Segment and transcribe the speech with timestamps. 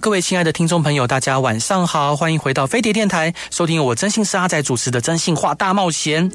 [0.00, 6.30] 各位亲爱的听众朋友，大家晚上好，欢迎回到飞碟电台，收听我真心是阿仔主持的《真心话大冒险》。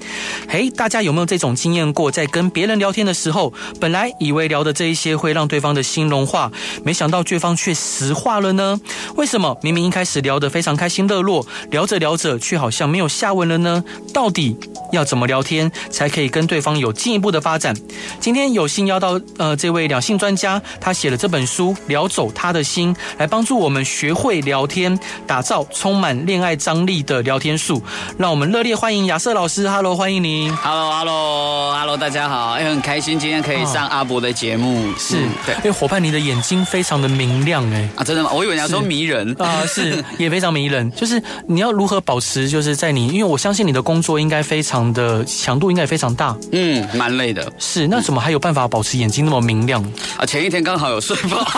[0.47, 2.09] 嘿，大家有没有这种经验过？
[2.09, 6.51] 在跟别人聊天的时候，本来以为聊的这一些会让对方的心融化，
[6.83, 8.79] 没想到对方却石化了呢？
[9.15, 13.83] 为什么明明一开始聊得非常开心热络，聊着聊着却好像没有下文了呢？
[14.13, 14.57] 到底
[14.91, 17.75] 要怎么聊天才可以跟对方有进一步的发展？
[18.19, 23.27] 今天有幸邀到呃这位两性专家，他写了这本书《聊走他的心》来。
[23.33, 27.81] 帮助我们学会聊天，打造充满恋爱张力的聊天术。
[28.17, 30.55] 让我们热烈欢迎亚瑟老师，Hello，欢迎您。
[30.57, 34.73] Hello，Hello，Hello，大家好，哎很开心今天可以上阿伯的节目。
[34.87, 38.31] 哦、是，对，因为伙伴你的眼睛非常的明亮，哎，啊，真的吗？
[38.33, 40.91] 我以为你要说迷人啊，是， 也非常迷人。
[40.91, 47.51] 就是你要如何保持，就是在你，因为我相信你的工作应该非常的强度，应该也非常大，嗯，蛮累的。
[47.59, 49.83] 是，那怎么还有办法保持眼睛那么明亮
[50.17, 50.25] 啊？
[50.25, 51.43] 前一天刚好有睡饱。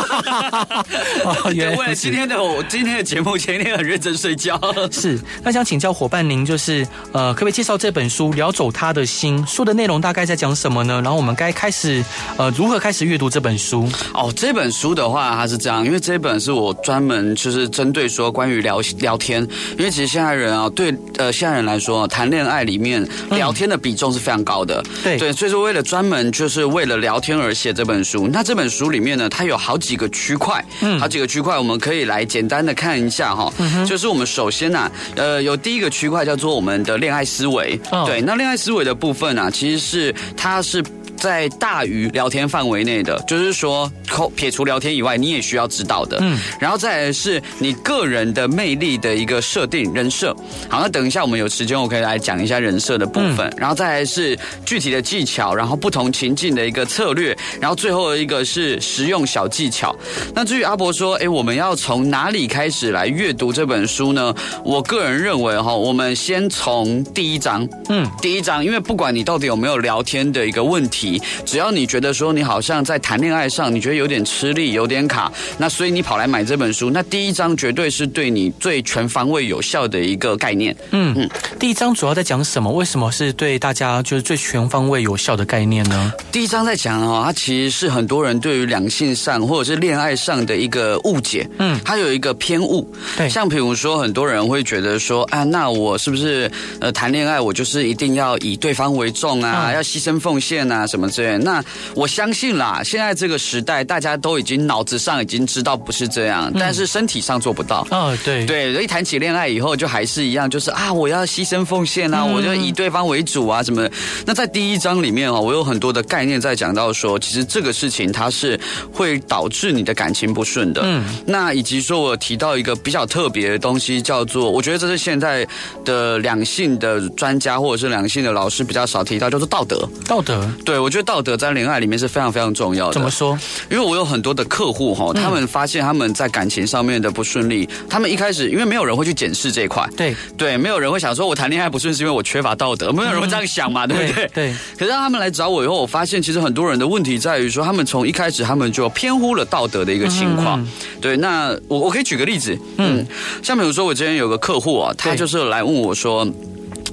[1.85, 4.59] 为了今天的我，今天的节目前一天很认真睡觉。
[4.91, 9.37] 是，那想请教伙伴您，就是呃，可不可以介绍这本书《聊走他的心》？
[9.47, 10.99] 书的内容大概在讲什么呢？
[11.03, 12.03] 然后我们该开始
[12.37, 13.87] 呃，如何开始阅读这本书？
[14.15, 24.83] 哦，这本书的话，它是这样，因为这本是我专门就是针对说关于聊聊天，因为其实现在人啊，对呃现在人来说，谈恋爱里面聊天的比重是非常高的。
[24.87, 28.27] 嗯、对对，所以说为了专门就是为了聊天而写这本书。
[28.27, 31.55] 那这本书里面呢，它有好几个区块，嗯，好几个区块。
[31.65, 33.51] 我们可以来简单的看一下哈，
[33.87, 40.83] 就是我们首先呐，呃，有第一个区块叫做我们的恋爱思维，对，那恋爱思维的部分呢，其实是它是。
[41.25, 43.91] 在大于聊天范围内的，就是说，
[44.35, 46.19] 撇除聊天以外，你也需要知道的。
[46.21, 50.35] 嗯，然后再来是你个人的魅力的一个设定人设。
[50.69, 53.51] 好，那等一下我们有时间，我可以来讲一下人设的部分。
[53.57, 59.95] 然后再来是具体的技巧，然后不同情境的一个策略，然后最后一个是实用小技巧。
[60.35, 64.31] 那至于阿博说，哎，我们要从哪里开始来阅读这本书呢？
[64.63, 71.14] 我个人认为哈，我们先从第一章，嗯，第一章，因为不管你到底有没有聊天的一个问题。
[71.45, 80.75] 只要你觉得说你好像在谈恋爱上，你觉得有点吃力，有点卡，那所以你跑来买这本书，那第一章绝对是对你最全方位有效的一个概念。
[80.91, 82.71] 嗯嗯，第一章主要在讲什么？
[82.71, 86.11] 为什么是对大家就是最全方位有效的概念呢？
[86.31, 91.47] 第一章在讲哦，它其实是很多人对于两性上或者是恋爱上的一个误解。
[91.59, 92.89] 嗯，它有一个偏误。
[93.17, 100.85] 对，像比如说很多人会觉得说啊，那我是不是呃谈恋爱我就是一定要以对方为重啊，嗯、要牺牲奉献啊？
[100.85, 101.63] 什么之类，那
[101.95, 107.85] 我相信啦，现在这个时代，大家都已经脑子上已经知道不是这样，但是身体上做不到。
[107.91, 113.91] 哦，对对，一谈起恋爱以后，就还是一样，就是啊，我要牺牲奉献啊，我就以对方为主啊，什么的。
[114.25, 118.59] 那在第一章里面啊，我有很多的概念在讲到说，其实这个事情它是
[118.91, 120.81] 会导致你的感情不顺的。
[120.83, 125.45] 嗯，那以及说我提到一个比较特别的东西，叫做我觉得这是现在
[125.83, 129.87] 的两性的专家或者是两性的老师比较少提到，就是道德。
[130.07, 130.79] 道德，对。
[130.85, 132.93] 我觉得道德在恋爱里面是非常非常重要的。
[132.93, 133.35] 怎么说？
[133.71, 144.27] 因为我有很多的客户哈，他们发现他们在感情上面的不顺利，他们一开始因为没有人会去检视这一块，对对，没有人会想说我谈恋爱不顺是因为我缺乏道德，没有人会这样想嘛，对不对？
[144.31, 144.55] 对。
[144.77, 150.63] 可是他们来找我以后，我发现其实很多人的问题在于说，他们从一开始他们就偏忽了道德的一个情况。
[151.01, 153.03] 对，那我我可以举个例子，嗯，
[153.41, 156.27] 像比如说我之前有个客户啊，他就是来问我说。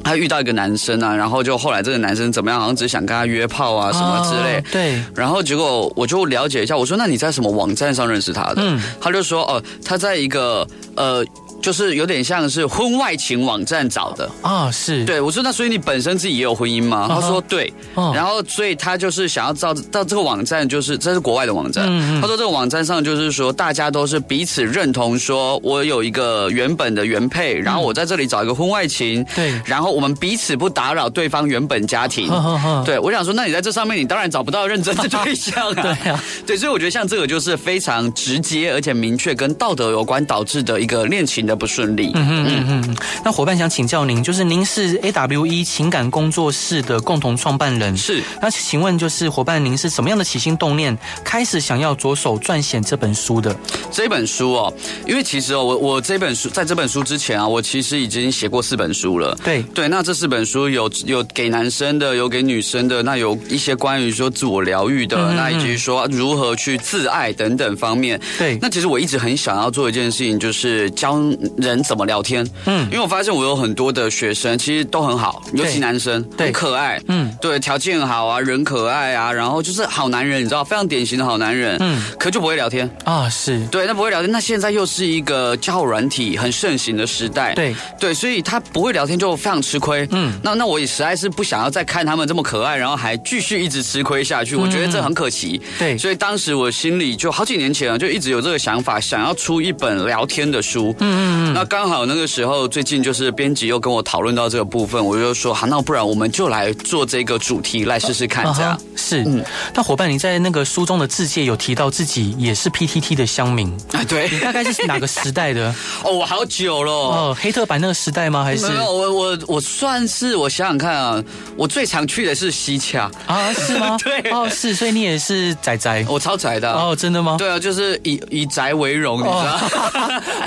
[0.05, 2.61] 他遇到一个男生啊，然后就后来这个男生怎么样？
[2.61, 4.65] 好像只想跟她约炮啊什么之类。
[4.73, 5.03] 对。
[5.15, 8.81] 然后结果我就了解一下，我说：“那你在什么网站上认识他的？”嗯。
[9.01, 11.25] 他就说：“哦，他在一个呃。”
[11.63, 17.07] 就是有点像是婚外情网站找的啊，是对我说，那所以你本身自己也有婚姻吗？
[17.09, 21.87] 他说对，然后所以他就是想要到到这个网站，就是这是国外的网站。
[22.21, 32.29] 他说这个网站上就是说大家都是彼此认同，说我有一个原本的原配，然后我在这里找一个婚外情，对，然后我们彼此不打扰对方原本家庭。
[32.85, 35.83] 对，我想说，那你在这上面，你当然找不到认真的对象啊。
[36.03, 41.52] 对啊，对，所以我觉得像这个就是非常直接而且明确跟道德有关导致的一个恋情的。
[41.53, 42.11] 的不顺利。
[42.15, 42.97] 嗯嗯嗯嗯。
[43.23, 48.23] 那伙伴想请教您，就是您是 AWE 情感工作室的共同创办人，是。
[48.41, 53.55] 那请问，就是伙伴您是什么样的起心动念，开始想要着手撰写这本书的？
[53.91, 54.73] 这本书哦，
[55.07, 59.37] 因为其实哦，我我这本书在这本书之前啊，我其实已经写过四本书了。
[59.45, 68.21] 对对，那这四本书有有给男生的，有给女生的，那有一些关于说自我疗愈的，嗯嗯，那以及说如何去自爱等等方面。
[68.39, 71.19] 对，那其实我一直很想要做一件事情，就是教
[71.57, 72.49] 人怎么聊天。
[72.67, 77.01] 嗯，因为我发现我有很多的学生其实都很好，尤其男生，对，很可爱。
[77.09, 81.77] 嗯，对，条件好啊，人可爱啊，然后就是好男人，你知道，非常典型的好男人。
[81.81, 84.31] 嗯，可就不会聊天啊，是对，那不会聊天。
[84.31, 87.55] 那现在又是一个交友软体很盛行的时代。
[87.55, 90.07] 对对，所以他不会聊天就非常吃亏。
[90.13, 94.57] 嗯，那那我也实在是不想要再看他们这么可爱，然后还继续一直吃亏下去。
[94.57, 95.61] 我觉得这很可惜。
[95.79, 100.95] 对，所以当时我心里就好几年前啊，就一直有这个想法，想要出一本聊天的书。
[101.01, 101.55] 嗯嗯嗯。
[101.55, 108.79] 那刚好那个时候，最近就是编辑又跟我讨论到这个部分，我就说好，那不然我们就来做这个主题来试试看，这样。
[108.97, 109.23] 是。
[109.25, 109.45] 嗯。
[109.75, 114.05] 那伙伴，你在那个书中的自介有提到自己也是 PTT 的乡民啊？
[114.09, 114.29] 对。
[114.31, 115.75] 你大概是哪个时代的？
[116.05, 116.93] 哦，我好久了。
[116.93, 118.45] 哦，黑特版那个时代吗？
[118.45, 118.69] 还是？
[118.69, 121.23] 没有，我我我算是我想想看啊，
[121.57, 123.53] 我最常去的是西洽啊？
[123.55, 123.97] 是吗？
[124.03, 124.31] 对。
[124.31, 126.05] 哦，是，所以你也是宅宅。
[126.09, 126.73] 我超宅的。
[126.73, 127.37] 哦，真的吗？
[127.39, 129.61] 对啊，就是以以宅为荣，你知道？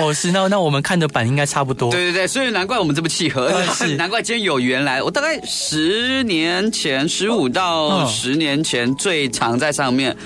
[0.00, 0.32] 哦，是。
[0.32, 1.90] 那那我们看的版应该差不多。
[1.90, 3.52] 对对对，所以难怪我们这么契合。
[3.74, 3.96] 是。
[3.96, 5.02] 难怪今天有缘来。
[5.02, 10.16] 我大概十年前，十五到十年前最常在上面。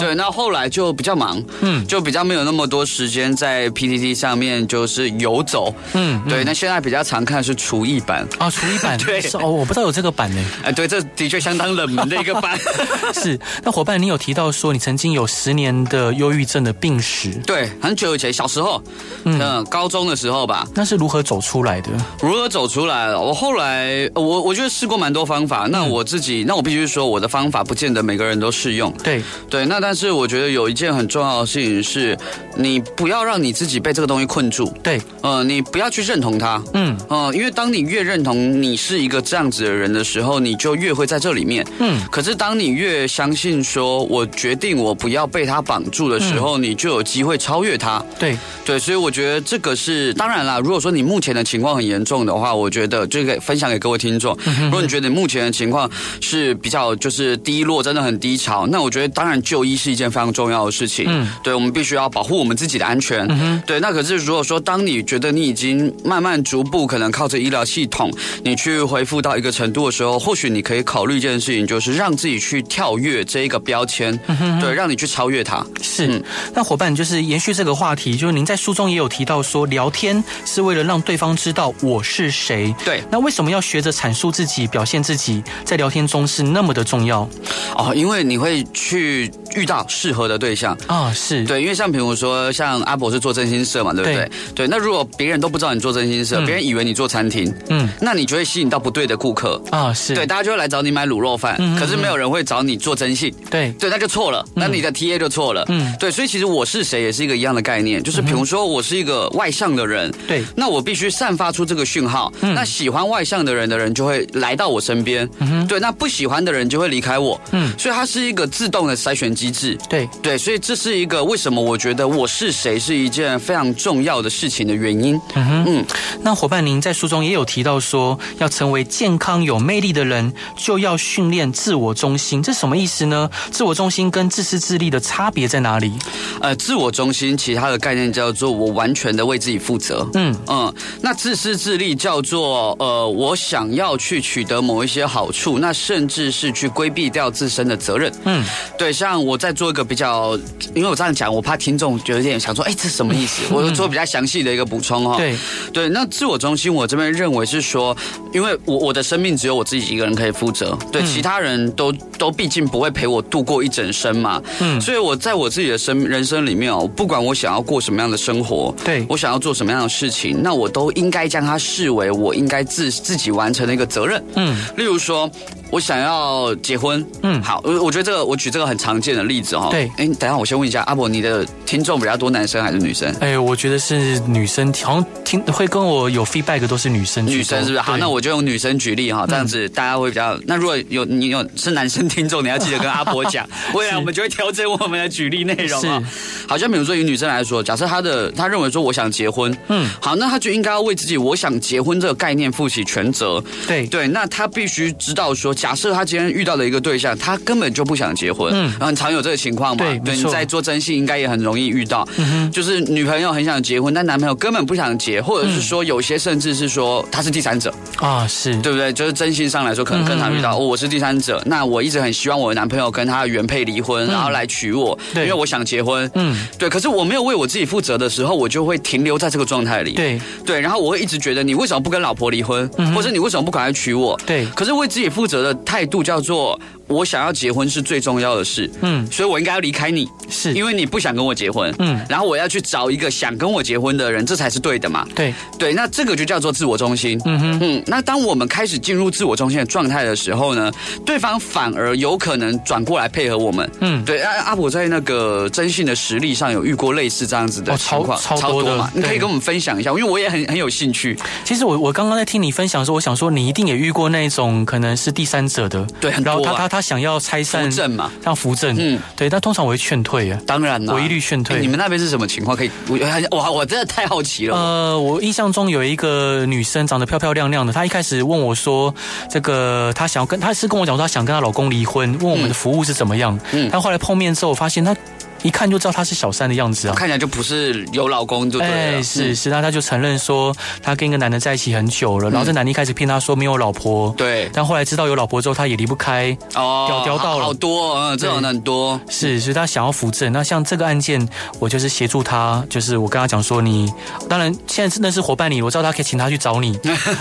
[0.00, 5.74] 对，那后来就比较忙，嗯，就比较没有那么多时间在 PTT 上面就是游走。
[5.92, 6.44] 嗯，对。
[6.44, 8.98] 那现在比较常看的是厨艺版啊，厨艺版。
[9.04, 9.20] 对。
[9.34, 10.44] 哦，我不知道有这个版呢。
[10.62, 12.58] 哎，对，这的确相当冷门的一个版。
[13.14, 13.38] 是。
[13.62, 17.30] 那伙伴，你有提到说你曾经有十年的忧郁症的病史？
[17.46, 18.82] 对，很久以前，小时候，
[19.24, 20.66] 嗯，高中的时候吧。
[20.74, 21.90] 那是如何走出来的？
[22.20, 23.14] 如何走出来？
[23.16, 25.66] 我后来，我我觉得试过蛮多方法。
[25.70, 28.92] 那我自己，那我必须说，我的方法不见得每个人都适用。
[29.02, 32.16] 对对，那但是我觉得有一件很重要的事情是，
[32.56, 34.72] 你不要让你自己被这个东西困住。
[34.82, 36.62] 对，呃，你不要去认同它。
[36.74, 41.66] 嗯，呃，因为当你越认同你是一个这样子的人的时候，你就越会在这里面。
[41.78, 48.04] 嗯，可是当你越相信说，我决定我不要被他绑住的时候，嗯、你就有机会超越他。
[48.18, 50.58] 对对，所以我觉得这个是当然啦。
[50.58, 54.36] 如果说你目前的情况很严重的话，我觉得这个分享给各位听众。
[54.64, 55.88] 如果你觉得你目前的情况
[56.20, 61.06] 是比较就是低落，真的很低潮，那我觉得当然就医是一件非常重要的事情。
[61.08, 63.24] 嗯，对，我们必须要保护我们自己的安全。
[63.30, 63.78] 嗯，对。
[63.78, 74.18] 那可是如果说当你觉得你已经慢慢逐步可能靠着医疗系统，你去恢复到一个程度的时候，或许你可以考虑一件事情，就是让自己去跳跃这一个标签。
[74.26, 75.64] 嗯，对，让你去超越它。
[75.80, 76.08] 是。
[76.08, 76.22] 嗯，
[76.54, 82.74] 那伙伴就是延续这个话题，就是您在书中也有提到说，聊天是为了让对方知道我是谁。
[82.84, 83.02] 对。
[83.10, 87.28] 那为什么要学着阐述自己、表现自己，在聊天中是那么的重要？
[87.76, 91.12] 哦，因为你会去遇到适合的对象啊。
[91.12, 91.44] 是。
[91.44, 94.16] 对，因为像比如说，像阿博是做真心社嘛，对不对？
[94.16, 94.30] 对。
[94.54, 99.92] 对，那如果别人都不知道你做真心社，嗯，别人以为你做餐厅，嗯，那你就会吸引到不对的顾客啊。
[99.92, 100.14] 是。
[100.14, 103.32] 对，大家就会来找你买卤肉饭，嗯，可是没有人会找你做真信。
[103.50, 103.72] 对。
[103.72, 105.64] 对，那就错了，那你的 TA 就错了。
[105.68, 105.94] 嗯。
[105.98, 120.08] 对，所以其实我是谁也是一个一样的概念，就是比如说我是一个外向的人，对，那我必须散发出这个讯号，嗯，那喜欢外向的人的人就会来到我身边，嗯，对，那不喜欢的人就会离开我，嗯，所以它是一个自动的筛选机制，对。
[120.22, 125.84] 对，所以这是一个为什么我觉得我是谁是一件非常重要的事情的原因，嗯哼，嗯，
[126.22, 133.30] 那伙伴您在书中也有提到说，要成为健康有魅力的人，就要训练自我中心，这什么意思呢？
[133.50, 135.92] 自我中心跟自私自利的差别在哪里？
[136.40, 140.06] 呃，自我中心其他的概念叫做我完全的为自己负责。
[140.14, 148.12] 嗯嗯，那自私自利叫做呃，我想要去取得某一些好处，那甚至是去规避掉自身的责任。
[148.24, 148.44] 嗯，
[148.78, 150.36] 对，像我在做一个比较，
[150.74, 153.42] 因为我这样讲，我怕听众觉得有点想说，哎，这什么意思？
[153.50, 155.16] 我做比较详细的一个补充哈。
[155.16, 155.36] 对
[155.72, 157.96] 对，那自我中心，我这边认为是说，
[158.32, 164.42] 因为我我的生命只有我自己一个人可以负责，对，其他人都都毕竟不会陪我度过一整生嘛。
[164.60, 174.22] 嗯，所以我在我自己的生人生里面哦，不管我想要过什么样的生活，对，我想要做什么样的事情，那我都应该将它视为我应该自自己完成的一个责任。
[174.34, 175.30] 嗯，例如说。
[175.70, 183.14] 我想要结婚，嗯，好，我我觉得这个我举这个很常见的例子哈，对，哎，等下我先问一下阿伯，你的听众比较多男生还是女生？
[183.20, 187.80] 哎，我觉得是女生，好像听会跟我有 feedback 都是女生，女生是不是？
[187.82, 190.40] 好，那我就用女生举例哈，这样子大家会比较。
[190.46, 196.02] 那如果有你有是男生听众，你要记得跟阿伯讲， 未来我们就会调整我们的举例内容啊。
[196.48, 199.54] 好像比如说以女生来说，假设她的她认为说我想结结婚。
[199.68, 203.42] 嗯，好，那他就应该要为自己我想结婚这个概念负起全责。
[203.66, 208.50] 对对，那他必须知道说，假设他今天遇到了一个对象，他根本就不想结婚。
[208.54, 209.84] 嗯，很常有这个情况嘛。
[209.84, 212.08] 对，对，你在做征信应该也很容易遇到。
[212.50, 218.92] 就是女朋友很想结婚，但男朋友根本不想结，或者是说有些甚至是说他是第三者啊，是对不对？
[218.92, 220.56] 就是征信上来说，可能更常遇到。
[220.56, 226.10] 哦，我是第三者，那我一直很希望我的男朋友跟他的原配离婚，然后来娶我，因为我想结婚。
[226.14, 226.68] 嗯，对。
[226.68, 229.92] 可是我没有为我自己负责的时候，我就会停留在这个状态里。
[229.94, 234.18] 对对，然后我会一直觉得你为什么不跟老婆离婚，或者你为什么不赶快娶我？
[234.24, 234.46] 对。
[234.54, 236.58] 可是为自己负责的态度叫做。
[236.88, 240.52] 我想要结婚是最重要的事，嗯，所以我应该要离开你，是。
[240.54, 245.32] 因为你不想跟我结婚，嗯，然后我要去找一个想跟我结婚的人，这才是对的嘛，对。
[245.58, 247.58] 对，那这个就叫做自我中心，嗯哼。
[247.60, 250.72] 嗯，那当我们开始进入自我中心的状态的时候呢，
[251.04, 261.18] 对方反而有可能转过来配合我们，嗯，对，阿阿婆在那个征信的实力上有遇过类似这样子的情况，哦，超超多的，嘛，你可以跟我们分享一下，因为我也很很有兴趣。
[261.44, 267.70] 其实我我刚刚在听你分享的时候，我想说你一定也遇过那种可能是第三者的，对，很多，然后他他他想要拆散。
[267.70, 271.56] 扶正嘛，像扶正，嗯，对，但通常我会劝退啊，当然了，我一律劝退。
[271.56, 272.56] 欸、你们那边是什么情况？
[272.56, 272.98] 可以，我
[273.30, 274.56] 我我真的太好奇了。
[274.56, 278.94] 呃，我印象中有一个女生长得漂漂亮亮的，她一开始问我说，
[279.30, 283.38] 这个她想要跟，她是跟我讲说她想跟她老公离婚，问我们的服务是怎么样。
[283.52, 284.96] 嗯，但后来碰面之后，我发现她。
[285.42, 288.74] 一看就知道他是小三的样子啊，看起来就不是有老公就对了。
[288.74, 300.32] 哎，是是，那他就承认说他跟一个男的在一起很久了，然后这男的一开始骗他说没有老婆，对，但后来知道有老婆之后，他也离不开哦，屌屌到了，好多，嗯，这种的很多，是，所以他想要扶正。
[300.32, 301.26] 那像这个案件，
[301.58, 303.92] 我就是协助他，就是我跟他讲说，你
[304.28, 306.76] 当然现在认识伙伴你，我知道他可以请他去找你。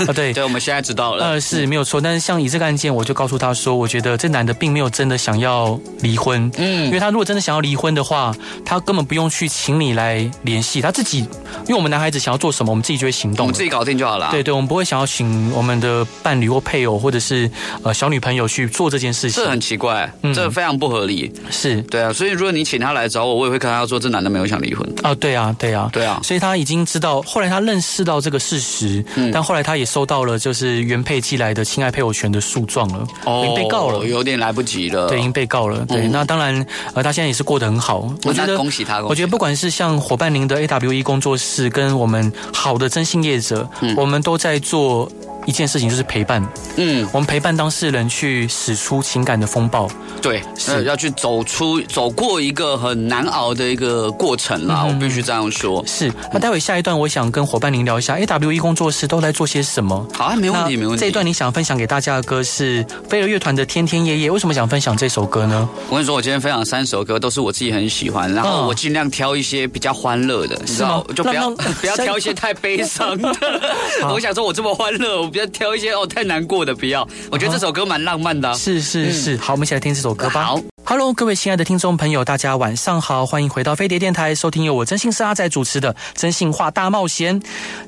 [0.08, 2.02] 啊， 对，对，我们现在知道了，呃，是没有错。
[2.02, 8.34] 但是像以这个案件，我就告诉他说，我觉得这男的并没有真的想要离婚，嗯，因为他如果真的想要离婚的话，
[8.64, 8.82] 他。
[8.88, 14.30] 根本不用去请你来联系他自己，因为我们男孩子想要做什么，我们自己就会行动，我们自己搞定就好了。
[14.32, 17.52] 对对，我们不会想要请我们的伴侣或配偶或者是
[17.84, 21.30] 呃小女朋友去做这件事情，这很奇怪，嗯、这非常不合理。
[21.50, 25.14] 是对啊，所以如果你请他来找我，我也会跟他说，这男的没有想离婚啊。
[25.16, 26.22] 对啊，对啊，对啊。
[26.24, 35.10] 所以他已经知道，后来他认识到这个事实，嗯、但后来他也收到了就是原配寄来的侵害配偶权的诉状了，哦，已经被告了，有点来不及了。
[35.10, 35.86] 对，已经被告了。
[35.86, 39.04] 对，嗯、那当然，呃，他现在也是过得很好，我觉得恭喜他。
[39.04, 39.58] 我觉得不管。
[39.58, 45.12] 是像伙伴您的 AWE 工作室跟我们好的征信业者，嗯、我们都在做。
[45.48, 49.90] 一件事情就是陪伴，嗯，我们陪伴当事人去驶出情感的风暴，
[50.22, 55.82] 对，是要去走出走过一个很难熬的一个过程啦，嗯、我必须这样说。
[55.88, 60.06] 是，那待会下一段我想跟伙伴您聊一下 AWE 工作室都在做些什么。
[60.14, 61.00] 好啊，没问题，没问题。
[61.00, 65.70] 这一段你想分享给大家的歌是飞儿乐团的《天天夜夜》，为什么想分享这首歌呢？
[65.90, 71.50] 我跟你说，我今天分享三首歌都是我自己很喜欢，然后我尽量挑一些比较欢乐的，你知道，就不要
[71.80, 73.34] 不要挑一些太悲伤的。
[74.12, 77.08] 我想说，我这么欢乐，我不要挑一些哦太难过的，不要。
[77.32, 78.52] 我觉得这首歌蛮浪漫的。
[78.56, 80.44] 是是是，好，我们一起来听这首歌吧。
[80.44, 80.77] 好。
[80.90, 87.38] Hello，各位亲爱的听众朋友，大家晚上好，欢迎回到飞碟电台，收听由我真心是阿仔主持的《真心话大冒险》。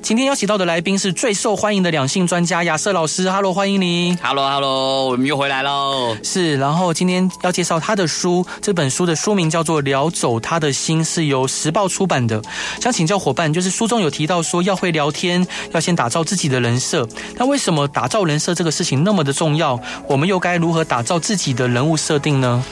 [0.02, 4.18] 今天邀请到的来宾是最受欢迎的两性专家亚瑟老师，Hello，欢迎你。
[4.22, 6.14] Hello，Hello，我们又回来喽。
[6.22, 12.42] 是，然后今天要介绍他的书，这本书的书名叫做《聊走他的心》，是由时报出版的。
[12.82, 17.08] 想请教伙伴，就是书中有提到说要会聊天，要先打造自己的人设。
[17.36, 19.80] 那为什么打造人设这个事情那么的重要？
[20.06, 22.62] 我们又该如何打造自己的人物设定呢？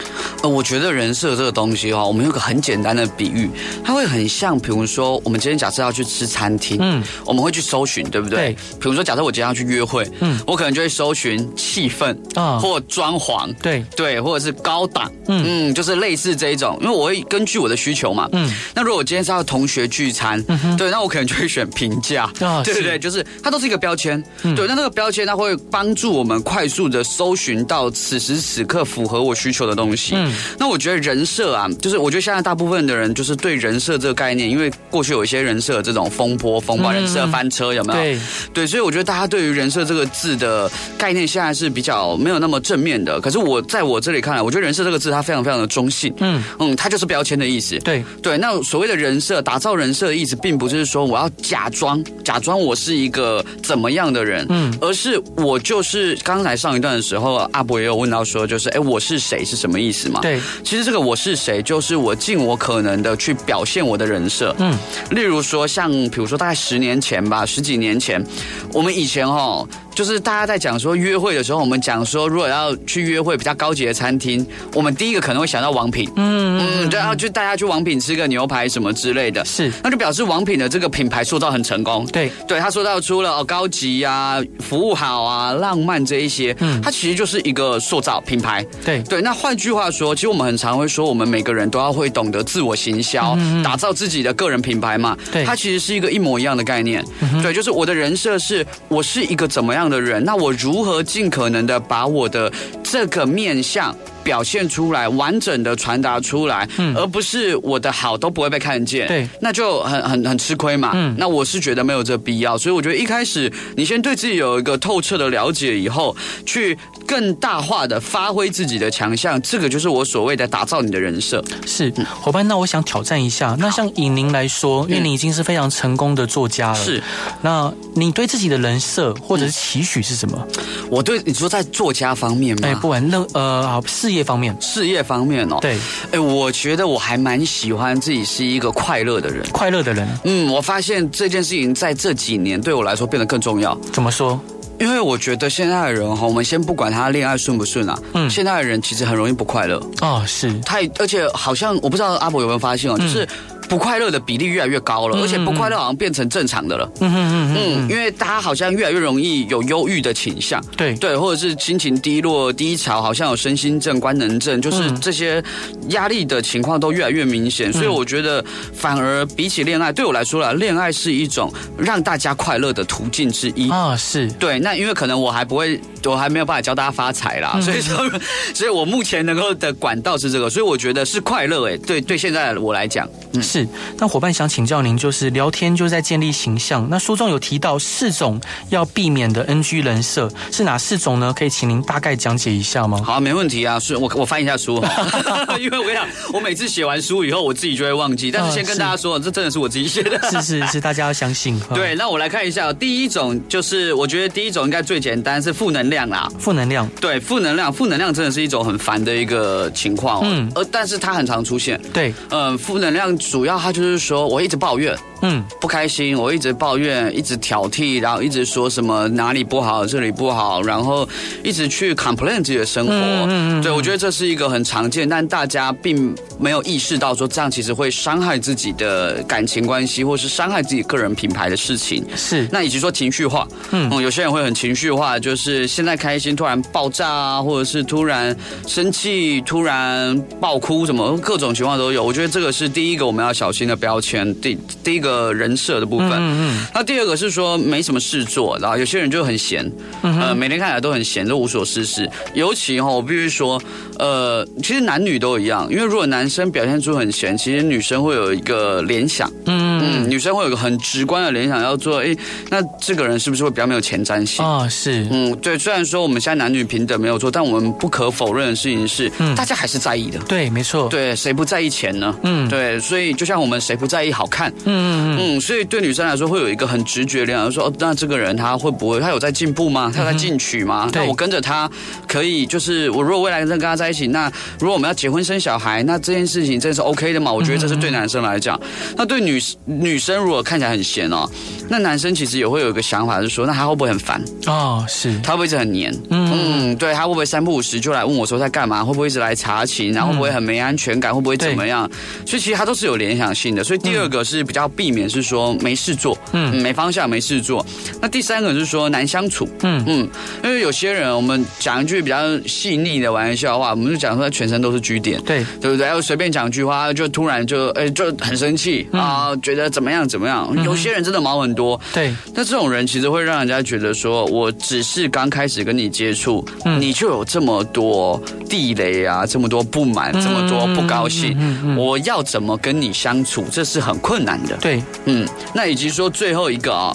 [0.42, 3.50] 呃，我觉得人设这个东西哈，我们有个很简单的比喻，
[3.84, 8.38] 它会很像，比如说我们今天假设要去吃餐厅，嗯，我们会去搜寻，对不对？
[8.38, 8.56] 对。
[8.80, 18.50] 比如说，假设我今天要去约会，嗯，我可能就会搜寻气氛啊，或装潢，对对，或者是高档，嗯嗯，就是类似这一种，因为我会根据我的需求嘛，嗯。
[18.74, 20.42] 那如果我今天是要同学聚餐，
[20.76, 30.07] 对，那我可能就会选平价，啊，对对对，就是它都是一个标签，对，那那个标签它会帮助我们快速的搜寻到此时此刻符合我需求的东西。
[30.16, 37.98] 嗯，那我觉得人设啊，就是我觉得现在大部分的人就是对人设这个概念，因为过去有一些人设这种风波、风暴、人设翻车，有没有？
[37.98, 38.20] 对
[38.54, 43.20] 对，所以我觉得大家对于人设这个字的概念现在是比较没有那么正面的。
[43.20, 46.12] 可是我在我这里看来，我觉得人设这个字它非常非常的中性。
[46.20, 47.78] 嗯嗯，它就是标签的意思。
[47.80, 59.97] 对对，那所谓的人设，打造人设的意思，并不是说我要假装假装我是一个怎么样的人，嗯，而是我就是刚才上一段的时候，阿伯也有问到说，就是哎，我是谁是什么意思？
[60.20, 64.54] 对，其实这个我是谁，就是我尽我可能的去表现我的人设。
[64.58, 64.72] 嗯，
[65.10, 68.24] 例如说，像比如说大概十年前吧，十几年前，
[68.72, 69.66] 我们以前哈。
[69.98, 82.06] 就是大家在讲说约会的时候，我们讲说如果要去约会比较高级的餐厅，我们第一个可能会想到王品，嗯嗯，对，然后就大家去王品吃个牛排什么之类的，是，那就表示王品的这个品牌塑造很成功。
[82.12, 88.64] 对，对，他塑造出了哦高级啊、服务好啊、浪漫这一些，嗯，它其实就是一个塑造品牌。
[88.84, 89.02] 对。
[89.02, 95.18] 对，那换句话说，其实我们很常会说，我们每个人都要会懂得自我行销，打造自己的个人品牌嘛。
[95.32, 97.04] 对，它其实是一个一模一样的概念。
[97.20, 102.52] 嗯、对，就是我的人设是我是一个怎么样的人，那我如何尽可能的把我的
[102.82, 103.94] 这个面相。
[104.28, 121.42] 表现出来，完整的传达出来，嗯，而不是我的好都不会被看见，对，那就很很很吃亏嘛，嗯，那我是觉得没有这必要，所以我觉得一开始你先对自己有一个透彻的了解以后，去更大化的发挥自己的强项，这个就是我所谓的打造你的人设。
[121.64, 127.02] 是伙伴，那我想挑战一下，那像以您来说，因为你已经是非常成功的作家了，是，
[127.40, 130.46] 那你对自己的人设或者是期许是什么？
[130.90, 132.68] 我对你说在作家方面吗？
[132.68, 134.17] 哎，不管那呃，好事业。
[134.22, 135.76] 方面，事业方面哦，对，
[136.12, 140.08] 哎，我觉得我还蛮喜欢自己是一个快乐的人，快乐的人。
[140.24, 143.76] 嗯，我发现这件事情在这几年对我来说变得更重要。
[143.92, 144.40] 怎么说？
[144.78, 149.80] 因为我觉得现在的人哈，我们先不管他恋爱顺不顺啊，嗯，现在的人其实很容易不快乐。
[150.00, 150.52] 哦，是。
[150.60, 153.26] 太，而且好像我不知道阿伯有没有发现哦，就是。
[153.68, 156.90] 不快乐的比例越来越高了，而且不快乐好像变成正常的了。
[157.02, 160.94] 嗯嗯嗯嗯，因为大家好像越来越容易有忧郁的倾向，对。
[160.94, 165.44] 对，或者是心情低落、低潮，好像有身心症、官能症，就是这些
[165.90, 167.70] 压力的情况都越来越明显。
[167.70, 168.42] 所以我觉得，
[168.72, 173.68] 反而比起恋爱，对我来说啦，恋爱是一种让大家快乐的途径之一。
[173.68, 173.94] 啊。
[173.94, 174.32] 是。
[174.38, 177.96] 对，那因为可能我还不会，我还没有办法教大家发财啦，所以说，
[178.54, 181.68] 所以我目前能够的管道是这个，所以我觉得是快乐。
[181.68, 183.66] 哎，对对，现在我来讲，嗯，是。
[183.98, 186.86] 那伙伴想请教您，就是聊天就在建立形象。
[186.90, 191.34] 那书中有提到四种要避免的 NG 人设，是哪四种呢？
[191.36, 193.02] 可以请您大概讲解一下吗？
[193.04, 193.78] 好，没问题啊。
[193.78, 194.82] 是我我翻一下书，
[195.58, 198.30] 因为我跟你讲，我每次写完书以后，我自己就会忘记。
[198.30, 200.20] 但是先跟大家说，这真的是我自己写的。
[200.30, 201.58] 是是是， 大家要相信。
[201.74, 206.28] 对，那我来看一下，第一种就是我觉得第一种应该最简单，是负能量啦。
[206.38, 210.20] 负能量，对，负能量，负能量真的是一种很烦的一个情况。
[210.24, 211.80] 嗯，而但是它很常出现。
[211.94, 214.94] 对，嗯，负能量主要它就是说我一直抱怨。
[215.22, 221.08] 嗯，不开心，我一直抱怨，一直挑剔，然后一直说什么哪里不好，这里不好，然后
[221.42, 222.92] 一直去 complain 自己的生活。
[222.92, 232.04] 嗯嗯，对，我觉得这是一个很常见，但大家并没有意识到说这样其实会伤害自己的感情关系，或是伤害自己个人品牌的事情。
[232.14, 238.36] 是，那以及说情绪化，嗯，有些人会很情绪化，就是现在开心突然爆炸啊，或者是突然
[238.68, 242.04] 生气，突然爆哭，什么各种情况都有。
[242.04, 244.32] 我觉得这个是第一个我们要小心的标签。
[244.40, 245.07] 第第一个。
[245.08, 246.10] 呃，人设的部分。
[246.12, 246.66] 嗯嗯。
[246.74, 249.70] 那第二个是说没什么事做，然后有些人就很闲，
[250.02, 252.08] 呃，每天看起来都很闲，都无所事事。
[252.34, 253.60] 尤其哈，我必须说，
[253.98, 262.14] 呃，其实男女都一样，因为如果男生表现出很闲，其实女生会有一个联想，嗯嗯，女生会有一个很直观的联想，要做，哎，
[262.50, 264.44] 那这个人是不是会比较没有前瞻性？
[264.44, 265.58] 啊，是，嗯，对。
[265.58, 270.18] 虽然说我们现在男女平等没有错，但我们不可否认的事情是，嗯，大家还是在意的。
[270.20, 270.88] 对，没错。
[270.88, 272.14] 对，谁不在意钱呢？
[272.22, 272.78] 嗯，对。
[272.80, 274.52] 所以就像我们谁不在意好看？
[274.64, 274.97] 嗯。
[274.98, 279.90] 嗯，所以对女生来说会有一个很直觉的，说哦，那这个人他会不会他有在进步吗？
[279.94, 280.88] 他有在进取吗？
[280.92, 281.70] 那、嗯、我跟着他
[282.06, 287.32] 可以，就是我如果未来跟他在一起，那如果我们要结婚生小孩，那这件事情真的是 OK 的吗？
[287.32, 288.58] 我觉得这是对男生来讲。
[288.62, 291.28] 嗯、那对女女生如果看起来很闲哦，
[291.68, 294.20] 那男生其实也会有一个想法，是说那他会不会很烦？
[294.46, 295.94] 哦，是，他会不会一直很黏？
[296.10, 298.84] 嗯嗯，对，他会不会三不五时就来问我说在干嘛？
[298.84, 299.92] 会不会一直来查寝？
[299.92, 301.14] 然后会不会很没安全感？
[301.14, 301.88] 会不会怎么样？
[302.26, 303.62] 所以其实他都是有联想性的。
[303.62, 304.87] 所以第二个是比较避。
[304.88, 307.64] 避免是说没事做，嗯，没方向，没事做。
[308.00, 310.08] 那第三个就是说难相处，嗯嗯，
[310.42, 315.84] 因为有些人，我们讲一句比较细腻的玩笑话，我们就讲说他全身都是据点，对对不对？
[315.84, 320.50] 然后随便讲句话，就突然就哎就很生气啊，觉得怎么样怎么样。
[320.64, 322.14] 有些人真的毛很多，对。
[322.32, 326.42] 那这种人其实会让人家觉得说，我只是刚开始跟你接触，
[326.80, 331.36] 你就有这么多地雷啊，这么多不满，这么多不高兴，
[331.76, 333.44] 我要怎么跟你相处？
[333.52, 334.77] 这是很困难的，对。
[335.06, 336.94] 嗯，那以及说最后一个啊，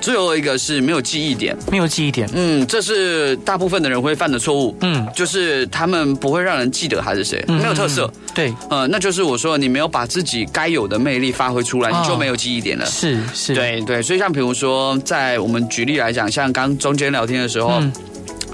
[0.00, 2.28] 最后一个是没有记忆点，没有记忆点。
[2.34, 4.76] 嗯，这是大部分的人会犯的错误。
[4.80, 8.12] 嗯，就是他们不会让人记得他是谁，没有特色。
[8.34, 12.86] 对，呃，那就是我说你没有把自己该有的魅力发挥出来，你就没有记忆点了。
[12.86, 14.02] 是是，对对。
[14.02, 17.82] 所以像比如说，在我们举例来讲，像刚中间聊天的时候。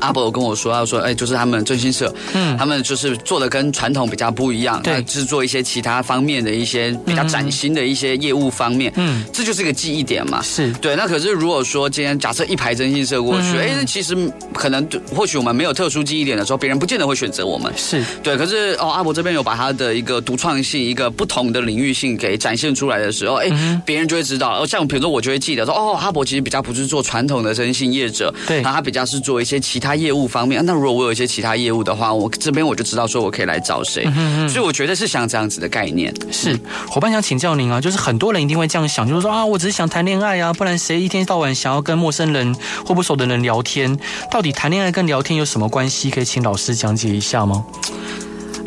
[0.00, 10.72] 阿伯有跟我说，他说，哎，就是他们征信社，嗯，他们就是做的跟传统比较不一样，对，制作一些其他方面的一些比较崭新的一些业务方面，嗯，这就是一个记忆点嘛，是。
[10.74, 10.96] 对。
[10.96, 14.16] 那可是如果说今天假设一排征信社过去，哎，那其实
[14.54, 18.02] 可能或许我们没有特殊记忆点的时候，别人不见得会选择我们，是。
[18.22, 18.36] 对。
[18.36, 23.50] 可是哦，阿伯这边有把他的一个独创性、一个不同的领域性给展现出来的时候，哎，
[23.84, 24.60] 别人就会知道。
[24.60, 30.64] 哦像比如说，我就会记得说，哦，阿伯其实比较不是做传统的征信业者，对，然后他比较是做一些其他业务方面。
[30.64, 34.04] 那如果我有一些其他业务的话，我这边我就知道说我可以来找谁。
[34.48, 36.14] 所以我觉得是像这样子的概念。
[36.30, 43.98] 是伙伴想请教您啊，就是很多人一定会这样想，就是说啊，我只是想谈恋爱啊，不然谁一天到晚想要跟陌生人或不熟的人聊天？
[44.30, 46.10] 到底谈恋爱跟聊天有什么关系？
[46.10, 47.64] 可以请老师讲解一下吗？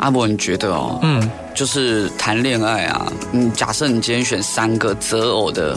[0.02, 0.98] 阿伯，你觉得哦？
[1.02, 1.30] 嗯。
[1.54, 5.76] 就是谈恋爱啊，嗯，假设你今天选三个择偶的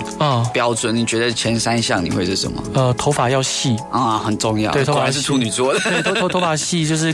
[0.53, 2.63] 标准，你觉得前三项你会是什么？
[2.73, 4.71] 呃，头发要细啊，很重要。
[4.71, 7.13] 对，头发是处女座的，对，头头头发细就是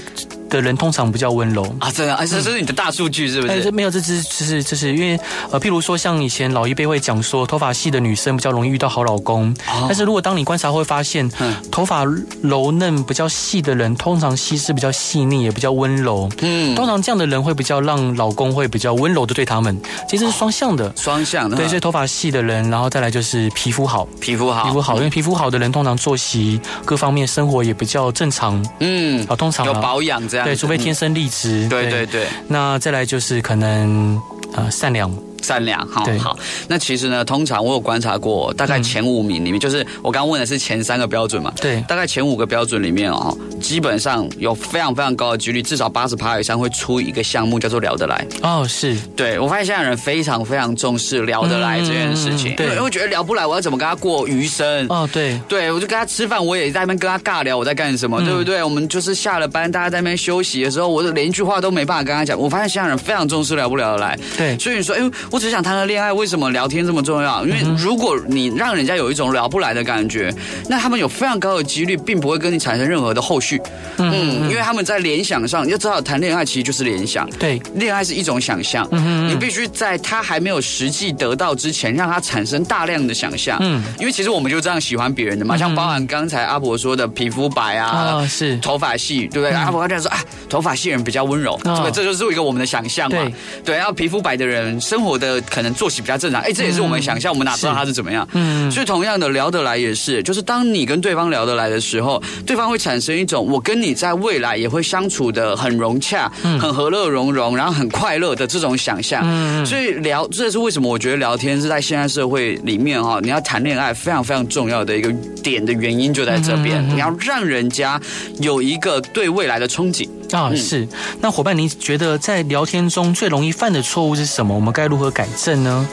[0.52, 3.64] 的人通常比较温柔啊，这样啊，这是你的大数据是不是？
[3.64, 9.52] 这没有，这只是这是因为呃，譬如说像以前老一辈会讲说，头发细的女生比较容易遇到好老公。
[9.88, 11.28] 但是如果当你观察会发现，
[11.72, 12.04] 头发
[12.44, 16.30] 柔嫩比较细的人，通常心思比较细腻，也比较温柔。
[16.42, 18.52] 嗯，通常这样的人会比较让老公。
[18.52, 21.56] 会比较温柔的对他们，其实是双向的，双向的。
[21.56, 28.62] 对，所以头发细的人，然后再来就是皮肤好，皮肤好，皮肤好，因为皮肤好的人通常作息各方面生活也比较正常。
[28.82, 31.68] 嗯，啊，通常有保养这样，对，除非天生丽质。
[31.70, 32.26] 对对对。
[32.48, 34.20] 那再来就是可能
[34.54, 35.12] 呃善良。
[35.42, 36.38] 善良，好好。
[36.68, 41.52] 那其实呢，通常我有观察过，大概前五名里面，就是我刚刚问的是前三个标准嘛？
[41.62, 48.26] 对，大概前五个标准里面哦，基本上有非常非常高的几率，至少八十趴以上会出一个项目叫做聊得来。
[48.42, 48.96] 哦，是。
[49.16, 54.86] 对，我发现现在人非常非常重视聊得来这件事情，对，因为我觉得聊不来，我要怎么跟他过余生？
[54.90, 58.64] 哦，对，对，我就跟他吃饭，我也在那边跟他尬聊，我在干什么，对不对？
[58.64, 62.38] 我们就是下了班，大家在那边休息的时候，我连一句话都没办法跟他讲。
[62.38, 66.12] 我发现现在人非常重视聊不聊得来，对，所以你说，哎，我只想谈个恋爱。
[66.12, 67.46] 为什么聊天这么重要？
[67.46, 70.32] 因为如果你让人家有一种聊不来的感觉，
[70.68, 73.60] 那他们有非常高的几率，并不会跟你产生任何的后续。
[73.98, 77.30] 嗯，因为他们在联想上，要知道，谈恋爱其实就是联想。
[77.40, 78.86] 对，恋爱是一种想象。
[78.92, 83.58] 嗯，你必须在他还没有实际得到之前，让他产生大量的想象。
[83.62, 89.52] 嗯，因为其实我们就这样喜欢别人的嘛，像包含刚才阿伯说的皮肤白啊，是头发细，对不对？
[89.52, 93.18] 阿伯刚才说啊，头发细人比较温柔，这个这就是一个我们的想象嘛。
[93.64, 96.02] 对，然后皮肤白的人，生活的可能作息。
[96.02, 98.28] 比较正常，哎，这也是我们想象，我们哪知道他是怎么样？
[98.34, 106.28] 嗯，所以同样的聊得来也是，就是当你跟对方聊得来的时候，对方会产生一种我跟你在未来也会相处的很融洽、
[106.60, 109.22] 很和乐融融，然后很快乐的这种想象。
[109.24, 118.02] 嗯，所以聊，这是为什么我觉得聊天是在现在社会里面哈，你要谈恋爱非常非常重要的一个点的原因就在这边，你要让人家
[118.40, 120.56] 有一个对未来的憧憬啊。
[120.56, 120.88] 是，
[121.20, 124.54] 那伙伴，你觉得在聊天中最容易犯的错误是什么？
[124.54, 125.88] 我们该如何改正呢？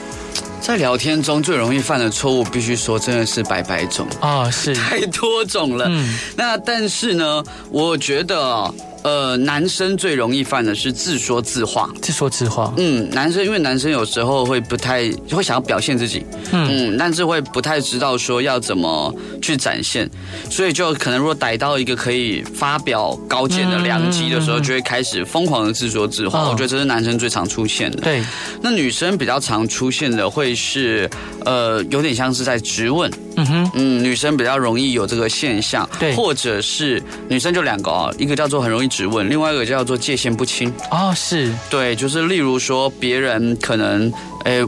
[0.61, 5.85] 在聊天中最容易犯的错误，必须说真的是百百种啊，是 太多种了。
[5.87, 8.73] 嗯，那但是呢，我觉得。
[9.03, 11.89] 呃，男生最容易犯的是自说自话。
[12.01, 12.73] 自说自话。
[12.77, 20.09] 嗯，男生因为男生有时候会不太会想要表现自己，嗯，嗯，但是会不太知道说要怎么去展现，
[20.49, 26.43] 所以就可能如果逮到一个可以发表高见的良机的时候，就会开始疯狂的自说自话。
[26.43, 28.01] 嗯，我觉得这是男生最常出现的。
[28.01, 28.21] 对，
[28.61, 31.09] 那女生比较常出现的会是，
[31.45, 33.09] 呃，有点像是在质问。
[33.37, 40.73] 嗯哼，嗯，女生比较容易有这个现象，对，或者是女生就两个啊，一个叫做很容易质问，另外一个叫做界限不清。
[40.91, 44.11] 哦，是对，就是例如说别人可能，
[44.43, 44.61] 哎。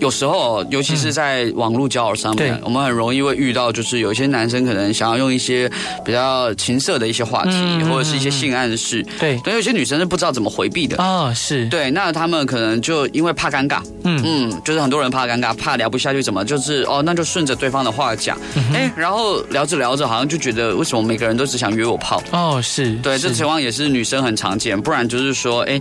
[0.00, 5.70] 有时候，尤其是在网络交友上面，嗯、我们很容易会遇到，就是有一些男生可能想要用一些
[6.04, 9.04] 比较情色的一些话题，嗯、或者是一些性暗示。
[9.18, 11.32] 对，但有些女生是不知道怎么回避的啊、哦。
[11.34, 18.38] 是对，那他们可能就因为怕尴尬，嗯嗯，就是很多人怕尴尬，怕聊不下去，怎么就是哦，那就顺着对方的话讲，
[18.72, 22.22] 哎、然后聊着聊着，好像就觉得为什么每个人都只想约我泡？
[22.30, 25.80] 哦，是对，是这情况也是女生很常见，不然就是说，哎。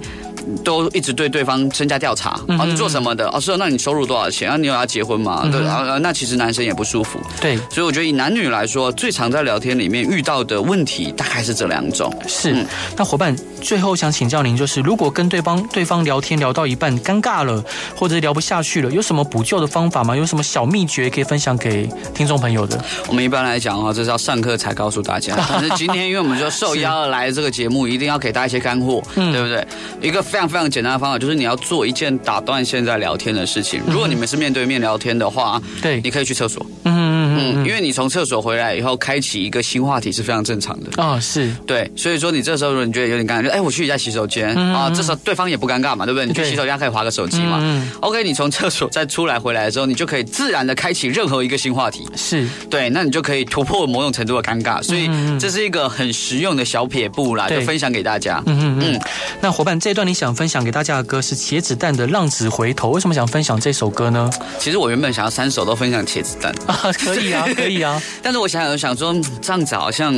[0.63, 3.27] 都一直对对方身家调查，啊、你做什么的？
[3.29, 4.49] 哦，是，那你收入多少钱？
[4.49, 5.47] 啊，你有要结婚吗？
[5.51, 7.19] 对啊，那其实男生也不舒服。
[7.41, 12.13] 对，所以我觉得以男女来说，最常在聊天里面遇到的问题大概是这两种。
[12.27, 17.63] 是，嗯、那伙伴最后想请教您，就是如果跟对方对方聊天聊到一半尴尬了，
[17.95, 20.15] 或者聊不下去了，有什么补救的方法吗？
[20.15, 22.83] 有什么小秘诀可以分享给听众朋友的？
[23.07, 25.35] 我们一般来讲啊，这是要上课才告诉大家。
[25.49, 29.67] 但是 今天因为我们就受邀而来这个节目，一定要给大家一些干货，嗯、对不对？
[30.01, 31.19] 一个非常非常简单的方法。
[31.19, 33.81] 就是你要做一件打断现在聊天的事情。
[33.87, 36.65] 如果你们是面对面聊天的话，对，你可以去厕所。
[36.83, 37.06] 嗯
[37.37, 41.01] 嗯因为你从厕所回来以后，开启一个新话题是非常正常的。
[41.01, 46.25] 啊、哦，是对，所以说你这时候如果你觉得有点尴尬，就哎，我去一下洗手间、嗯、啊，这时候对方也不尴尬嘛，对不对？
[46.25, 47.59] 你去洗手间可以划个手机嘛。
[47.61, 47.89] 嗯。
[48.01, 52.07] OK，你从厕所再出来回来的时候，你就可以自然的开启任何一个新话题。
[52.15, 52.47] 是。
[52.69, 58.41] 对，那你就可以突破某种程度的尴尬，所以这是一个很实用的小撇步啦，就分享给大家。
[58.45, 59.01] 嗯嗯嗯。
[59.41, 64.29] 那伙伴，这一段你想分享给大家的歌是茄子蛋的《浪子回头》，为什么想分享这首歌呢？
[64.59, 68.01] 其实我原本想要三首都分享茄子蛋啊，可以啊， 可以啊。
[68.21, 70.13] 但是我想想想说，这样子好像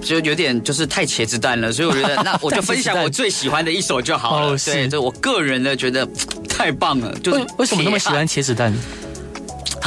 [0.00, 4.56] 就有点就是太茄子蛋了，所以我觉得 那我就分享我最喜欢的一首就好了。
[4.58, 6.06] 对，就我个人的觉得
[6.48, 7.16] 太棒了。
[7.20, 8.72] 就是为什么那么喜欢茄子蛋？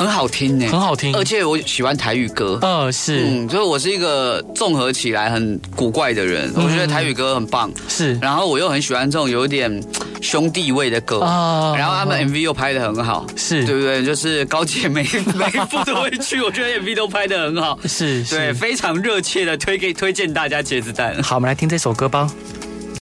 [0.02, 2.58] 很好听呢，很好听，而且我喜欢台语歌。
[2.64, 7.72] 呃，是，嗯，就是我是一个综合起来很古怪的人，我觉得台语歌很棒。
[7.88, 9.72] 是，然后我又很喜欢这种有点
[10.20, 14.04] 兄弟味的歌啊，然后他们 MV 又拍的很好，是对不对？
[14.04, 15.04] 就是高姐每
[15.36, 21.22] 每一部都会去，我觉得 MV 都拍的很好，是，对，非常热切的推给推荐大家茄子蛋。
[21.22, 22.28] 好，我们来听这首歌吧。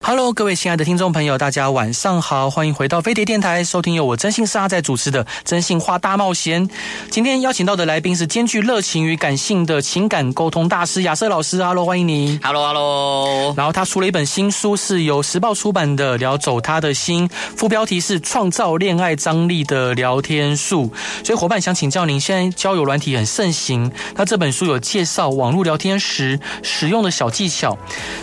[0.05, 6.69] Hello，各位亲爱的听众朋友，大家晚上好，欢迎回到飞碟电台，收听由我征信社阿仔主持的《真心话大冒险》。
[7.11, 11.61] 今天邀请到的来宾是兼具热情与感性的情感沟通大师亚瑟老师。
[11.61, 12.39] Hello，欢迎你。
[12.41, 13.53] Hello，Hello。
[13.57, 20.93] 然后他出了一本新书，是由时报出版的《聊走他的心》，副标题是“创造恋爱张力的聊天术”。
[21.25, 27.77] 所以伙伴想请教您，现在交友软体很盛行，那这本书有介绍网络聊天时使用的小技巧。